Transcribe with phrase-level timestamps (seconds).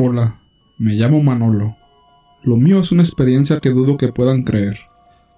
[0.00, 0.38] Hola,
[0.78, 1.76] me llamo Manolo.
[2.44, 4.78] Lo mío es una experiencia que dudo que puedan creer.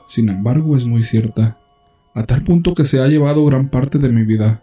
[0.07, 1.58] Sin embargo, es muy cierta,
[2.15, 4.62] a tal punto que se ha llevado gran parte de mi vida.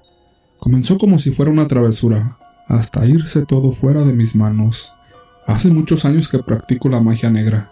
[0.59, 2.37] Comenzó como si fuera una travesura,
[2.67, 4.93] hasta irse todo fuera de mis manos.
[5.47, 7.71] Hace muchos años que practico la magia negra.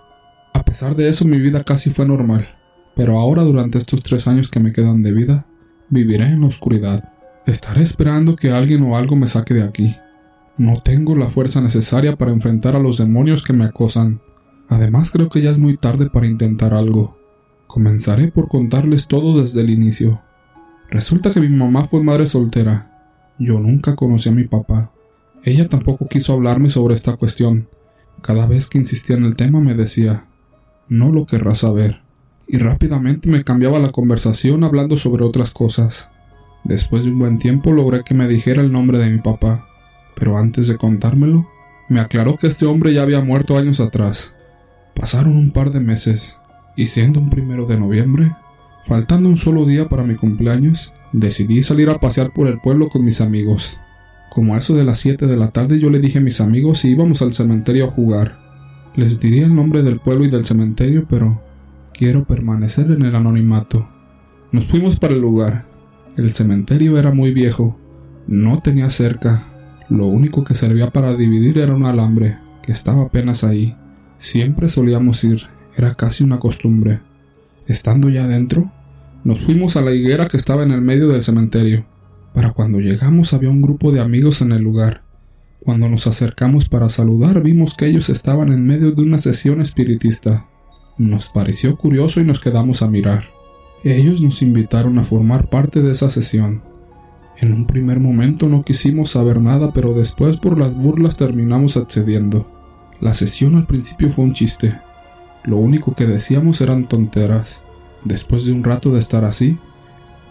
[0.51, 2.49] A pesar de eso, mi vida casi fue normal,
[2.95, 5.45] pero ahora durante estos tres años que me quedan de vida,
[5.89, 7.07] viviré en la oscuridad.
[7.45, 9.95] Estaré esperando que alguien o algo me saque de aquí.
[10.57, 14.21] No tengo la fuerza necesaria para enfrentar a los demonios que me acosan.
[14.69, 17.17] Además creo que ya es muy tarde para intentar algo.
[17.67, 20.21] Comenzaré por contarles todo desde el inicio.
[20.89, 22.89] Resulta que mi mamá fue madre soltera.
[23.37, 24.93] Yo nunca conocí a mi papá.
[25.43, 27.67] Ella tampoco quiso hablarme sobre esta cuestión.
[28.21, 30.27] Cada vez que insistía en el tema me decía,
[30.87, 32.01] no lo querrás saber.
[32.47, 36.11] Y rápidamente me cambiaba la conversación hablando sobre otras cosas.
[36.63, 39.67] Después de un buen tiempo logré que me dijera el nombre de mi papá
[40.15, 41.47] pero antes de contármelo,
[41.89, 44.33] me aclaró que este hombre ya había muerto años atrás.
[44.95, 46.37] Pasaron un par de meses,
[46.75, 48.31] y siendo un primero de noviembre,
[48.85, 53.03] faltando un solo día para mi cumpleaños, decidí salir a pasear por el pueblo con
[53.03, 53.77] mis amigos.
[54.31, 56.79] Como a eso de las 7 de la tarde yo le dije a mis amigos
[56.79, 58.37] si íbamos al cementerio a jugar.
[58.95, 61.41] Les diría el nombre del pueblo y del cementerio, pero
[61.93, 63.87] quiero permanecer en el anonimato.
[64.51, 65.65] Nos fuimos para el lugar.
[66.17, 67.77] El cementerio era muy viejo,
[68.27, 69.43] no tenía cerca,
[69.89, 73.75] lo único que servía para dividir era un alambre, que estaba apenas ahí.
[74.17, 75.41] Siempre solíamos ir,
[75.77, 77.01] era casi una costumbre.
[77.67, 78.71] Estando ya dentro,
[79.23, 81.85] nos fuimos a la higuera que estaba en el medio del cementerio.
[82.33, 85.03] Para cuando llegamos había un grupo de amigos en el lugar.
[85.63, 90.47] Cuando nos acercamos para saludar vimos que ellos estaban en medio de una sesión espiritista.
[90.97, 93.25] Nos pareció curioso y nos quedamos a mirar.
[93.83, 96.61] Ellos nos invitaron a formar parte de esa sesión.
[97.37, 102.49] En un primer momento no quisimos saber nada, pero después por las burlas terminamos accediendo.
[103.01, 104.79] La sesión al principio fue un chiste.
[105.43, 107.61] Lo único que decíamos eran tonteras.
[108.03, 109.59] Después de un rato de estar así,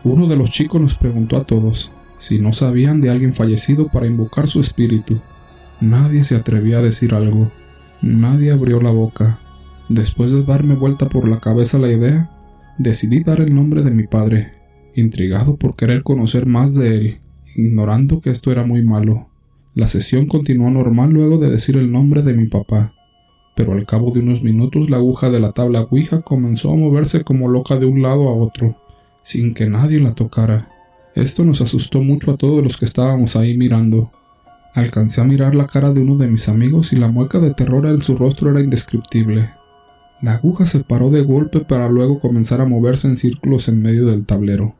[0.03, 4.07] uno de los chicos nos preguntó a todos si no sabían de alguien fallecido para
[4.07, 5.21] invocar su espíritu.
[5.81, 7.51] Nadie se atrevía a decir algo.
[8.01, 9.39] Nadie abrió la boca.
[9.89, 12.31] Después de darme vuelta por la cabeza la idea,
[12.78, 14.53] decidí dar el nombre de mi padre,
[14.94, 17.21] intrigado por querer conocer más de él,
[17.55, 19.28] ignorando que esto era muy malo.
[19.75, 22.94] La sesión continuó normal luego de decir el nombre de mi papá,
[23.54, 27.25] pero al cabo de unos minutos la aguja de la tabla Ouija comenzó a moverse
[27.25, 28.77] como loca de un lado a otro,
[29.22, 30.69] sin que nadie la tocara.
[31.15, 34.10] Esto nos asustó mucho a todos los que estábamos ahí mirando.
[34.75, 37.87] Alcancé a mirar la cara de uno de mis amigos y la mueca de terror
[37.87, 39.50] en su rostro era indescriptible.
[40.21, 44.06] La aguja se paró de golpe para luego comenzar a moverse en círculos en medio
[44.06, 44.75] del tablero.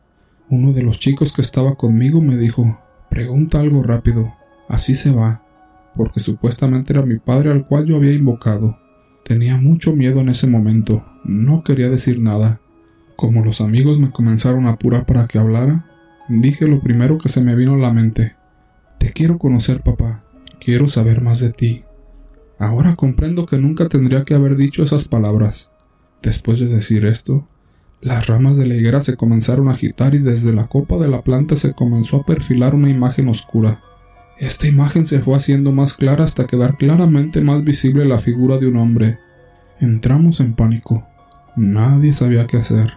[0.49, 2.79] Uno de los chicos que estaba conmigo me dijo,
[3.09, 4.35] pregunta algo rápido,
[4.69, 5.43] así se va,
[5.95, 8.77] porque supuestamente era mi padre al cual yo había invocado.
[9.23, 12.61] Tenía mucho miedo en ese momento, no quería decir nada.
[13.15, 15.87] Como los amigos me comenzaron a apurar para que hablara,
[16.29, 18.35] dije lo primero que se me vino a la mente.
[18.99, 20.25] Te quiero conocer, papá,
[20.59, 21.85] quiero saber más de ti.
[22.59, 25.71] Ahora comprendo que nunca tendría que haber dicho esas palabras.
[26.21, 27.47] Después de decir esto,
[28.05, 31.23] las ramas de la higuera se comenzaron a agitar y desde la copa de la
[31.23, 33.79] planta se comenzó a perfilar una imagen oscura.
[34.37, 38.67] Esta imagen se fue haciendo más clara hasta quedar claramente más visible la figura de
[38.67, 39.17] un hombre.
[39.79, 41.03] Entramos en pánico.
[41.55, 42.93] Nadie sabía qué hacer.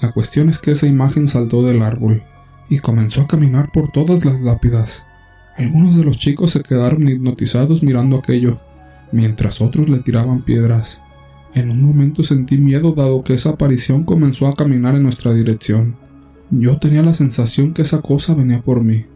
[0.00, 2.22] La cuestión es que esa imagen saltó del árbol
[2.68, 5.04] y comenzó a caminar por todas las lápidas.
[5.56, 8.60] Algunos de los chicos se quedaron hipnotizados mirando aquello,
[9.10, 11.02] mientras otros le tiraban piedras.
[11.58, 15.96] En un momento sentí miedo dado que esa aparición comenzó a caminar en nuestra dirección.
[16.52, 19.06] Yo tenía la sensación que esa cosa venía por mí.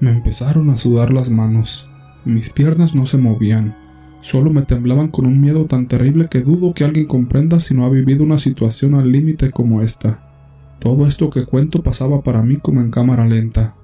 [0.00, 1.90] Me empezaron a sudar las manos.
[2.24, 3.76] Mis piernas no se movían.
[4.22, 7.84] Solo me temblaban con un miedo tan terrible que dudo que alguien comprenda si no
[7.84, 10.32] ha vivido una situación al límite como esta.
[10.80, 13.76] Todo esto que cuento pasaba para mí como en cámara lenta.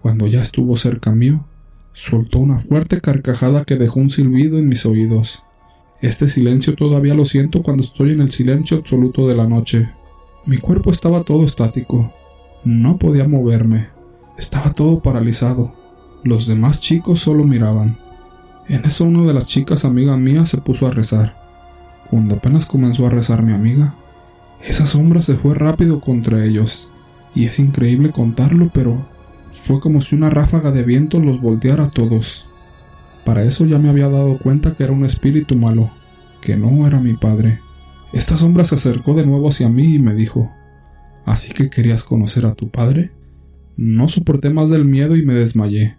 [0.00, 1.44] Cuando ya estuvo cerca mío,
[1.92, 5.42] soltó una fuerte carcajada que dejó un silbido en mis oídos.
[6.00, 9.90] Este silencio todavía lo siento cuando estoy en el silencio absoluto de la noche.
[10.46, 12.12] Mi cuerpo estaba todo estático.
[12.64, 13.88] No podía moverme.
[14.38, 15.74] Estaba todo paralizado.
[16.22, 17.98] Los demás chicos solo miraban.
[18.68, 21.36] En eso una de las chicas amiga mía se puso a rezar.
[22.10, 23.96] Cuando apenas comenzó a rezar mi amiga,
[24.64, 26.90] esa sombra se fue rápido contra ellos.
[27.34, 29.04] Y es increíble contarlo, pero
[29.52, 32.47] fue como si una ráfaga de viento los volteara a todos.
[33.28, 35.90] Para eso ya me había dado cuenta que era un espíritu malo,
[36.40, 37.60] que no era mi padre.
[38.14, 40.50] Esta sombra se acercó de nuevo hacia mí y me dijo,
[41.26, 43.12] ¿Así que querías conocer a tu padre?
[43.76, 45.98] No soporté más del miedo y me desmayé.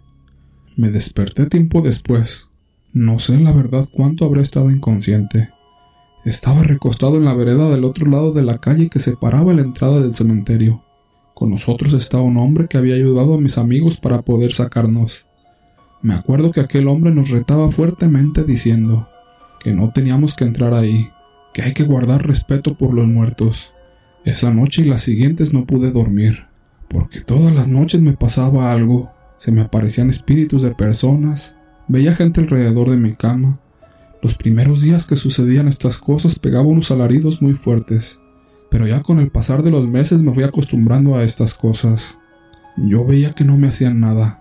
[0.76, 2.48] Me desperté tiempo después,
[2.92, 5.50] No sé la verdad cuánto habré estado inconsciente.
[6.24, 10.00] Estaba recostado en la vereda del otro lado de la calle que separaba la entrada
[10.00, 10.82] del cementerio.
[11.34, 15.29] Con nosotros estaba un hombre que había ayudado a mis amigos para poder sacarnos.
[16.02, 19.08] Me acuerdo que aquel hombre nos retaba fuertemente diciendo
[19.62, 21.10] que no teníamos que entrar ahí,
[21.52, 23.74] que hay que guardar respeto por los muertos.
[24.24, 26.46] Esa noche y las siguientes no pude dormir,
[26.88, 31.56] porque todas las noches me pasaba algo, se me aparecían espíritus de personas,
[31.86, 33.60] veía gente alrededor de mi cama.
[34.22, 38.22] Los primeros días que sucedían estas cosas pegaba unos alaridos muy fuertes,
[38.70, 42.18] pero ya con el pasar de los meses me fui acostumbrando a estas cosas.
[42.78, 44.39] Yo veía que no me hacían nada,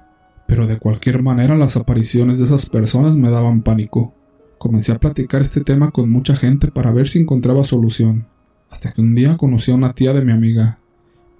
[0.49, 4.15] pero de cualquier manera las apariciones de esas personas me daban pánico.
[4.57, 8.25] Comencé a platicar este tema con mucha gente para ver si encontraba solución,
[8.67, 10.79] hasta que un día conocí a una tía de mi amiga.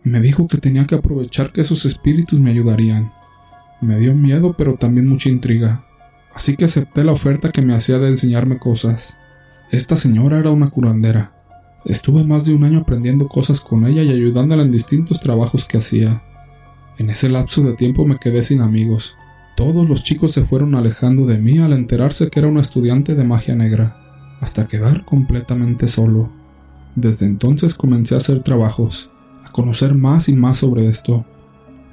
[0.03, 3.11] Me dijo que tenía que aprovechar que esos espíritus me ayudarían.
[3.81, 5.83] Me dio miedo pero también mucha intriga,
[6.35, 9.17] así que acepté la oferta que me hacía de enseñarme cosas.
[9.71, 11.33] Esta señora era una curandera.
[11.83, 15.79] Estuve más de un año aprendiendo cosas con ella y ayudándola en distintos trabajos que
[15.79, 16.21] hacía.
[16.99, 19.17] En ese lapso de tiempo me quedé sin amigos.
[19.55, 23.23] Todos los chicos se fueron alejando de mí al enterarse que era una estudiante de
[23.23, 23.95] magia negra,
[24.41, 26.29] hasta quedar completamente solo.
[26.95, 29.11] Desde entonces comencé a hacer trabajos,
[29.45, 31.25] a conocer más y más sobre esto.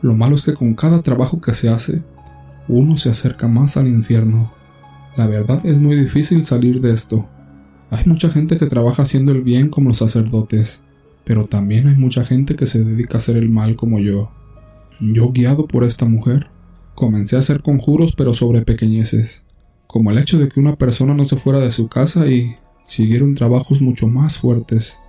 [0.03, 2.03] Lo malo es que con cada trabajo que se hace,
[2.67, 4.53] uno se acerca más al infierno.
[5.17, 7.29] La verdad es muy difícil salir de esto.
[7.91, 10.83] Hay mucha gente que trabaja haciendo el bien como los sacerdotes,
[11.25, 14.33] pero también hay mucha gente que se dedica a hacer el mal como yo.
[14.99, 16.49] Yo, guiado por esta mujer,
[16.95, 19.45] comencé a hacer conjuros pero sobre pequeñeces,
[19.87, 23.35] como el hecho de que una persona no se fuera de su casa y siguieron
[23.35, 25.01] trabajos mucho más fuertes.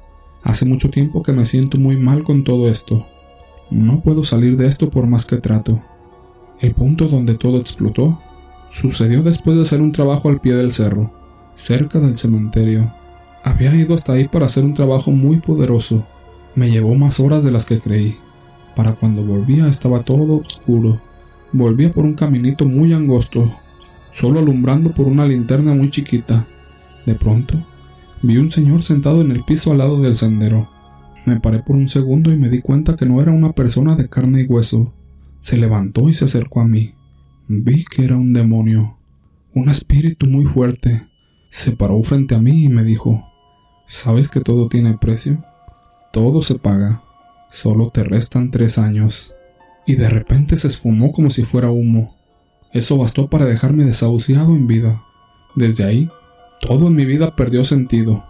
[0.44, 3.07] Hace mucho tiempo que me siento muy mal con todo esto.
[3.69, 5.81] No puedo salir de esto por más que trato.
[6.60, 8.22] El punto donde todo explotó
[8.69, 11.13] sucedió después de hacer un trabajo al pie del cerro,
[11.56, 12.94] cerca del cementerio.
[13.44, 16.06] Había ido hasta ahí para hacer un trabajo muy poderoso.
[16.56, 18.18] Me llevó más horas de las que creí.
[18.77, 21.01] Para cuando volvía estaba todo oscuro.
[21.51, 23.51] Volvía por un caminito muy angosto,
[24.12, 26.47] solo alumbrando por una linterna muy chiquita.
[27.03, 27.56] De pronto,
[28.21, 30.69] vi un señor sentado en el piso al lado del sendero.
[31.25, 34.09] Me paré por un segundo y me di cuenta que no era una persona de
[34.09, 34.94] carne y hueso.
[35.39, 36.94] Se levantó y se acercó a mí.
[37.47, 39.00] Vi que era un demonio,
[39.56, 41.07] un espíritu muy fuerte.
[41.50, 43.25] Se paró frente a mí y me dijo,
[43.88, 45.44] ¿sabes que todo tiene precio?
[46.13, 47.06] Todo se paga.
[47.49, 49.35] Solo te restan tres años.
[49.85, 52.15] Y de repente se esfumó como si fuera humo.
[52.73, 55.03] Eso bastó para dejarme desahuciado en vida.
[55.55, 56.09] Desde ahí,
[56.59, 58.25] todo en mi vida perdió sentido.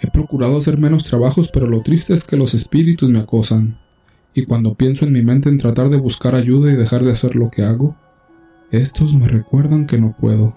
[0.00, 3.78] He procurado hacer menos trabajos, pero lo triste es que los espíritus me acosan.
[4.34, 7.36] Y cuando pienso en mi mente en tratar de buscar ayuda y dejar de hacer
[7.36, 7.96] lo que hago,
[8.70, 10.56] estos me recuerdan que no puedo.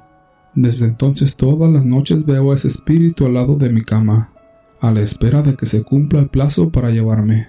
[0.56, 4.32] Desde entonces todas las noches veo a ese espíritu al lado de mi cama,
[4.80, 7.48] a la espera de que se cumpla el plazo para llevarme.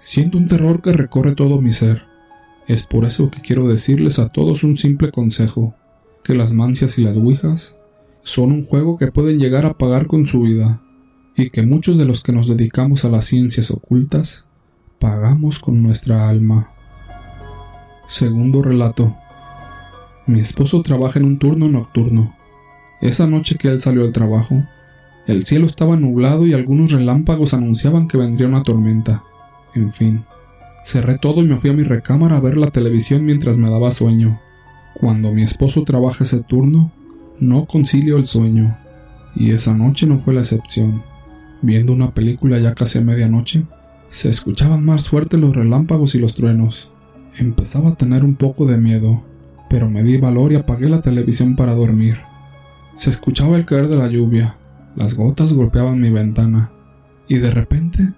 [0.00, 2.04] Siento un terror que recorre todo mi ser.
[2.68, 5.74] Es por eso que quiero decirles a todos un simple consejo,
[6.22, 7.78] que las mancias y las ouijas
[8.22, 10.82] son un juego que pueden llegar a pagar con su vida,
[11.36, 14.44] y que muchos de los que nos dedicamos a las ciencias ocultas
[14.98, 16.70] pagamos con nuestra alma.
[18.06, 19.16] Segundo relato.
[20.26, 22.36] Mi esposo trabaja en un turno nocturno.
[23.00, 24.64] Esa noche que él salió al trabajo,
[25.26, 29.24] el cielo estaba nublado y algunos relámpagos anunciaban que vendría una tormenta.
[29.74, 30.24] En fin,
[30.84, 33.92] cerré todo y me fui a mi recámara a ver la televisión mientras me daba
[33.92, 34.40] sueño.
[34.94, 36.92] Cuando mi esposo trabaja ese turno,
[37.38, 38.76] no concilio el sueño,
[39.36, 41.02] y esa noche no fue la excepción.
[41.62, 43.64] Viendo una película ya casi a medianoche,
[44.10, 46.90] se escuchaban más fuertes los relámpagos y los truenos.
[47.38, 49.22] Empezaba a tener un poco de miedo,
[49.68, 52.18] pero me di valor y apagué la televisión para dormir.
[52.96, 54.56] Se escuchaba el caer de la lluvia,
[54.96, 56.72] las gotas golpeaban mi ventana,
[57.28, 58.14] y de repente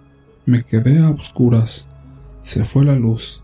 [0.50, 1.86] me quedé a oscuras.
[2.40, 3.42] Se fue la luz.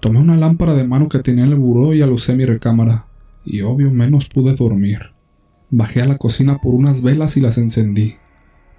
[0.00, 3.06] Tomé una lámpara de mano que tenía en el buró y alucé mi recámara,
[3.44, 5.12] y obvio menos pude dormir.
[5.68, 8.16] Bajé a la cocina por unas velas y las encendí.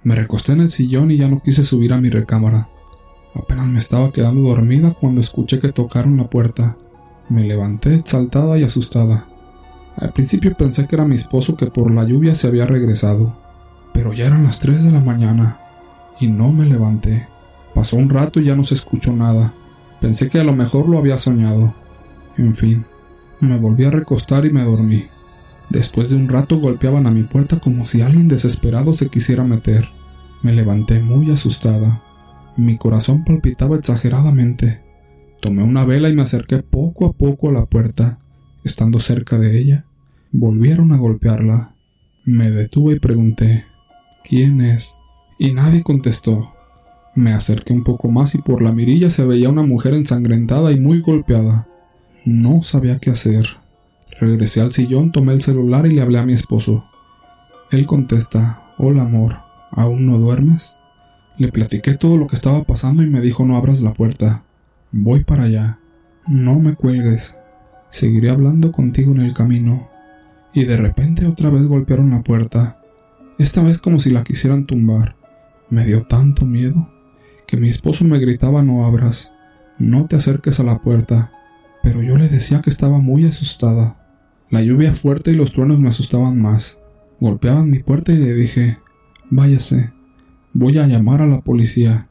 [0.02, 2.68] Me recosté en el sillón y ya no quise subir a mi recámara.
[3.34, 6.76] Apenas me estaba quedando dormida cuando escuché que tocaron la puerta.
[7.28, 9.28] Me levanté exaltada y asustada.
[9.96, 13.38] Al principio pensé que era mi esposo que por la lluvia se había regresado,
[13.94, 15.60] pero ya eran las tres de la mañana
[16.18, 17.28] y no me levanté.
[17.74, 19.54] Pasó un rato y ya no se escuchó nada.
[20.00, 21.74] Pensé que a lo mejor lo había soñado.
[22.36, 22.84] En fin,
[23.40, 25.06] me volví a recostar y me dormí.
[25.70, 29.88] Después de un rato golpeaban a mi puerta como si alguien desesperado se quisiera meter.
[30.42, 32.02] Me levanté muy asustada.
[32.56, 34.82] Mi corazón palpitaba exageradamente.
[35.40, 38.18] Tomé una vela y me acerqué poco a poco a la puerta.
[38.64, 39.86] Estando cerca de ella,
[40.34, 41.74] Volvieron a golpearla.
[42.24, 43.66] Me detuve y pregunté,
[44.24, 45.02] ¿quién es?
[45.38, 46.54] Y nadie contestó.
[47.14, 50.80] Me acerqué un poco más y por la mirilla se veía una mujer ensangrentada y
[50.80, 51.68] muy golpeada.
[52.24, 53.46] No sabía qué hacer.
[54.18, 56.86] Regresé al sillón, tomé el celular y le hablé a mi esposo.
[57.70, 59.36] Él contesta, Hola amor,
[59.70, 60.78] ¿aún no duermes?
[61.36, 64.44] Le platiqué todo lo que estaba pasando y me dijo no abras la puerta.
[64.90, 65.80] Voy para allá.
[66.26, 67.36] No me cuelgues.
[67.90, 69.90] Seguiré hablando contigo en el camino.
[70.54, 72.80] Y de repente otra vez golpearon la puerta.
[73.38, 75.16] Esta vez como si la quisieran tumbar.
[75.68, 76.91] Me dio tanto miedo
[77.52, 79.34] que mi esposo me gritaba no abras,
[79.76, 81.32] no te acerques a la puerta,
[81.82, 84.02] pero yo le decía que estaba muy asustada.
[84.48, 86.78] La lluvia fuerte y los truenos me asustaban más.
[87.20, 88.78] Golpeaban mi puerta y le dije,
[89.28, 89.92] váyase,
[90.54, 92.08] voy a llamar a la policía.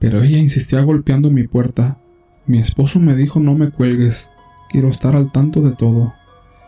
[0.00, 1.96] Pero ella insistía golpeando mi puerta.
[2.44, 4.28] Mi esposo me dijo no me cuelgues,
[4.68, 6.12] quiero estar al tanto de todo.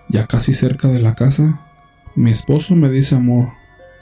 [0.09, 1.69] Ya casi cerca de la casa,
[2.15, 3.51] mi esposo me dice amor,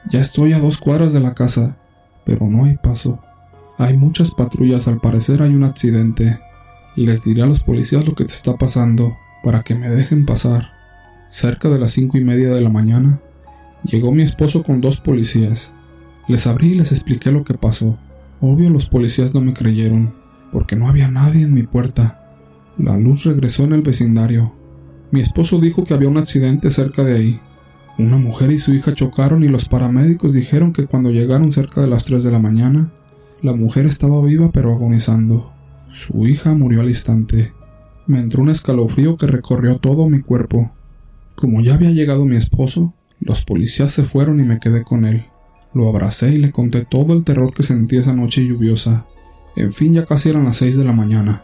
[0.08, 1.78] ya estoy a dos cuadras de la casa,
[2.24, 3.18] pero no hay paso.
[3.76, 6.38] Hay muchas patrullas, al parecer hay un accidente.
[6.96, 10.72] Les diré a los policías lo que te está pasando, para que me dejen pasar.
[11.28, 13.20] Cerca de las cinco y media de la mañana,
[13.82, 15.72] llegó mi esposo con dos policías.
[16.28, 17.98] Les abrí y les expliqué lo que pasó.
[18.40, 20.14] Obvio los policías no me creyeron,
[20.52, 22.20] porque no había nadie en mi puerta.
[22.78, 24.52] La luz regresó en el vecindario.
[25.10, 27.40] Mi esposo dijo que había un accidente cerca de ahí.
[27.98, 31.86] Una mujer y su hija chocaron y los paramédicos dijeron que cuando llegaron cerca de
[31.86, 32.92] las 3 de la mañana,
[33.44, 35.52] la mujer estaba viva pero agonizando.
[35.92, 37.52] Su hija murió al instante.
[38.06, 40.72] Me entró un escalofrío que recorrió todo mi cuerpo.
[41.34, 45.26] Como ya había llegado mi esposo, los policías se fueron y me quedé con él.
[45.74, 49.06] Lo abracé y le conté todo el terror que sentí esa noche lluviosa.
[49.56, 51.42] En fin, ya casi eran las seis de la mañana,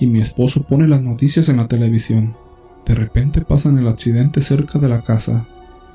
[0.00, 2.34] y mi esposo pone las noticias en la televisión.
[2.86, 5.46] De repente pasan el accidente cerca de la casa,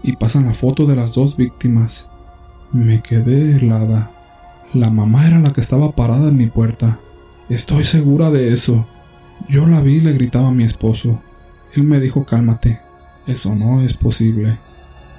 [0.03, 2.11] y pasan la foto de las dos víctimas.
[2.71, 4.11] Me quedé helada.
[4.73, 6.99] La mamá era la que estaba parada en mi puerta.
[7.47, 8.85] Estoy segura de eso.
[9.47, 11.21] Yo la vi y le gritaba a mi esposo.
[11.73, 12.81] Él me dijo cálmate.
[13.27, 14.57] Eso no es posible.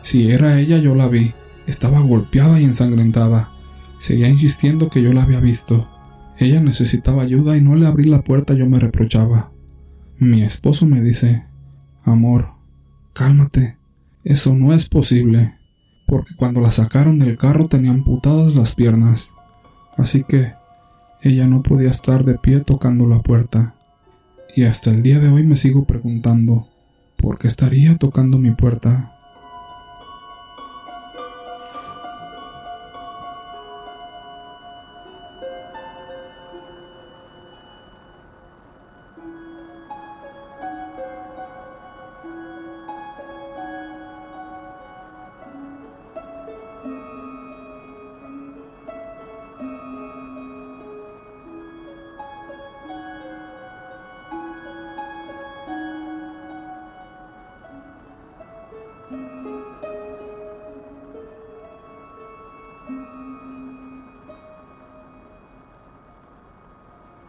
[0.02, 1.32] Si era ella yo la vi.
[1.66, 3.50] Estaba golpeada y ensangrentada.
[3.98, 5.88] Seguía insistiendo que yo la había visto.
[6.36, 9.50] Ella necesitaba ayuda y no le abrí la puerta yo me reprochaba.
[10.18, 11.46] Mi esposo me dice,
[12.04, 12.50] Amor,
[13.14, 13.78] cálmate.
[14.24, 15.54] Eso no es posible.
[16.06, 19.32] Porque cuando la sacaron del carro tenía amputadas las piernas
[19.98, 20.54] así que
[21.20, 23.74] ella no podía estar de pie tocando la puerta.
[24.54, 26.68] Y hasta el día de hoy me sigo preguntando,
[27.16, 29.17] ¿por qué estaría tocando mi puerta?